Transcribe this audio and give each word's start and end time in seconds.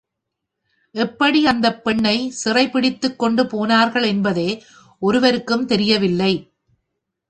எப்படி 0.95 1.45
அந்தப் 1.45 1.83
பெண்ணைச் 1.83 2.31
சிறைப் 2.31 2.73
பிடித்துக் 2.73 3.19
கொண்டு 3.19 3.47
போனார்கள் 3.47 4.03
என்பதே 4.03 4.49
ஒருவருக்கும் 5.01 5.65
தெரியவில்லை. 5.65 6.33